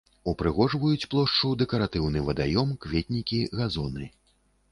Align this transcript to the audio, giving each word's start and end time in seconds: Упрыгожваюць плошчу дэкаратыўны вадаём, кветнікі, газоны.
Упрыгожваюць 0.31 1.09
плошчу 1.11 1.51
дэкаратыўны 1.61 2.23
вадаём, 2.31 2.73
кветнікі, 2.85 3.43
газоны. 3.59 4.09